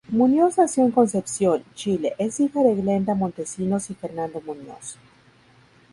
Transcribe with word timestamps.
Muñoz 0.09 0.57
nació 0.57 0.83
en 0.83 0.89
Concepción, 0.89 1.63
Chile, 1.75 2.15
es 2.17 2.39
hija 2.39 2.63
de 2.63 2.73
Glenda 2.73 3.13
Montesinos 3.13 3.91
y 3.91 3.93
Fernando 3.93 4.41
Muñoz. 4.43 4.97